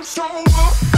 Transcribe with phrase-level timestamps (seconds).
[0.00, 0.89] I'm so up.